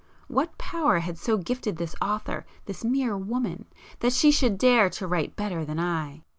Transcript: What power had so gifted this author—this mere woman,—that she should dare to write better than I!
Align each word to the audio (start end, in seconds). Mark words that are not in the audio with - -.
What 0.27 0.57
power 0.57 0.97
had 0.97 1.19
so 1.19 1.37
gifted 1.37 1.77
this 1.77 1.93
author—this 2.01 2.83
mere 2.83 3.15
woman,—that 3.15 4.11
she 4.13 4.31
should 4.31 4.57
dare 4.57 4.89
to 4.89 5.05
write 5.05 5.35
better 5.35 5.63
than 5.63 5.79
I! 5.79 6.23